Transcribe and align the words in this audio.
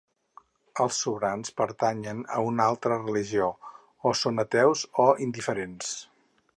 Els 0.85 1.01
sobrants 1.03 1.53
pertanyen 1.61 2.23
a 2.37 2.41
una 2.47 2.67
altra 2.73 2.99
religió 3.03 3.53
o 4.13 4.17
són 4.25 4.47
ateus 4.49 4.87
o 5.07 5.11
indiferents. 5.29 5.95